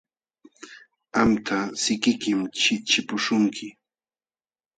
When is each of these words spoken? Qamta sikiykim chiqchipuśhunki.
Qamta 1.13 1.57
sikiykim 1.81 2.39
chiqchipuśhunki. 2.59 3.67